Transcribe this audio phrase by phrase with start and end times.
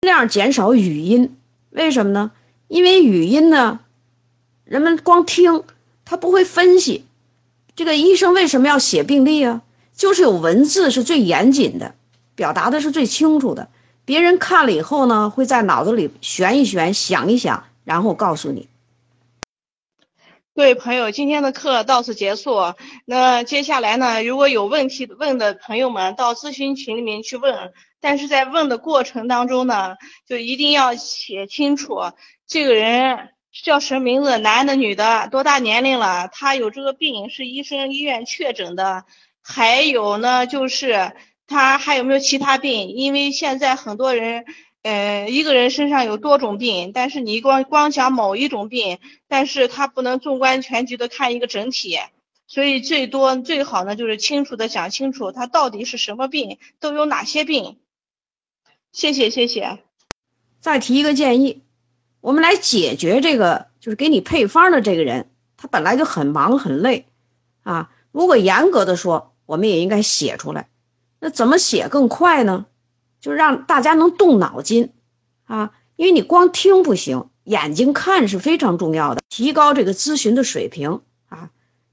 [0.00, 1.36] 尽量减少语音。
[1.70, 2.30] 为什么呢？
[2.68, 3.80] 因为语音呢，
[4.64, 5.64] 人们光听，
[6.04, 7.04] 他不会分析。
[7.74, 9.62] 这个医生为什么要写病历啊？
[9.96, 11.96] 就是有文字是最严谨的，
[12.36, 13.68] 表达的是最清楚的。
[14.04, 18.68] 别人看了以后呢，会在脑子里旋一旋，想一想，然后告诉你。
[20.58, 22.74] 各位朋友，今天的课到此结束。
[23.04, 27.72] 那接下来呢，如果有问题问的朋友们，到咨询群里面去问。
[28.00, 29.94] 但是在问的过程当中呢，
[30.26, 32.10] 就一定要写清楚
[32.48, 39.04] 这个人叫什么名字，男的、女的，多大年龄了，他有这个病是医生医院确诊的，
[39.40, 41.12] 还有呢，就是
[41.48, 42.90] 他还有没有其他病？
[42.90, 44.44] 因为现在很多人。
[44.82, 51.98] 呃，一个人身上有多种病，但是你光光讲某一种病，但是他不能纵观全局的看一个整体，
[52.46, 57.76] 所以最多最好呢就是清楚的讲清楚他到底是什么病，都有哪些病。
[58.92, 59.80] 谢谢谢谢。
[60.60, 61.64] 再提一个建议，
[62.20, 67.06] 我们来解决这个，就是给你配方的这个人，他本来就很忙很累
[67.64, 67.90] 啊。
[68.12, 70.68] 如果严格的说，我们也应该写出来，
[71.20, 72.66] 那怎么写更快呢？
[73.20, 74.92] 就让大家能动脑筋，
[75.44, 81.50] 啊，因为你光听不行，眼睛看是非常重要的，提高这个咨询的水平啊。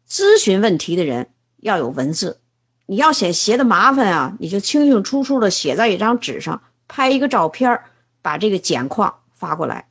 [0.08, 2.40] 咨询问题的人要有文字，
[2.86, 7.82] 你要写写的麻烦啊，你就清清楚楚的写在一张纸上，拍一个照片，
[8.22, 9.88] 把这个简况发过来，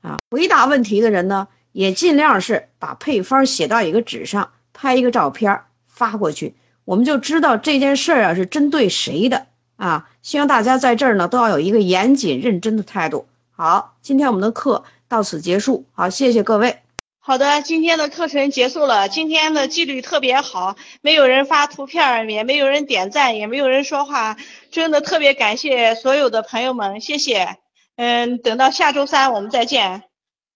[0.00, 6.54] 啊，回答问题的人呢，也尽量是把配方写到一个纸上，拍一个照片发过去，
[6.84, 9.46] 我们就知道这件事儿啊是针对谁的。
[9.76, 13.26] 啊，希望大家在这儿呢都要有一个严谨认真的态度。
[13.50, 15.86] 好，今天我们的课到此结束。
[15.92, 16.78] 好，谢谢各位。
[17.18, 19.08] 好的，今天的课程结束了。
[19.08, 24.36] 今天的纪律特别好，没有人发图片，也没有人点赞，也没有人说话，
[24.70, 27.56] 真的特别感谢所有的朋友们，谢谢。
[27.96, 30.04] 嗯，等到下周三我们再见，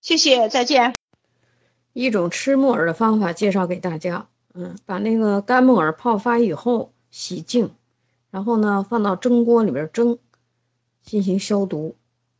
[0.02, 0.94] 谢谢，再见。
[1.92, 4.28] 一种吃木耳的方法介绍给大家。
[4.56, 7.70] 嗯，把那个干木耳泡发以后洗净。
[8.31, 10.19] 然后呢，放到蒸锅里边蒸，
[11.03, 11.94] 进行消毒。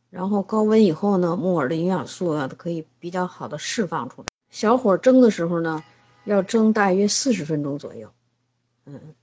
[0.09, 4.27] 然后高温以后呢，木耳的营养素啊可以比较好的释放出来。
[4.49, 5.83] 小火蒸的时候呢，
[6.25, 8.09] 要蒸大约四十分钟左右。
[8.85, 9.15] 嗯，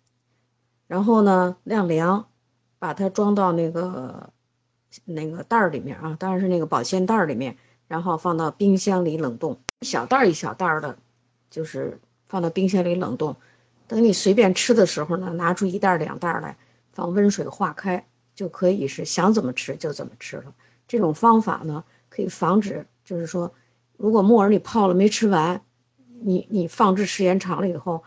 [0.86, 2.26] 然后呢，晾凉，
[2.78, 4.30] 把它装到那个
[5.04, 7.56] 那个袋儿里面啊，当然是那个保鲜袋儿里面，
[7.88, 9.58] 然后放到冰箱里冷冻。
[9.80, 10.98] 一小袋儿一小袋儿的，
[11.50, 11.98] 就是
[12.34, 13.36] 放到冰箱里冷冻。
[13.86, 16.56] 等你随便吃的时候呢，拿出一袋两袋来。
[16.92, 20.52] 放温水化开，就可以是想怎么吃就怎么吃了。
[20.88, 23.54] 这种方法呢，可以防止，就是说，
[23.96, 25.62] 如果木耳你泡了没吃完，
[26.22, 28.02] 你你放置时间长了以后，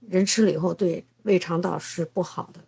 [0.00, 2.60] 人吃了以后对胃肠道是不好的。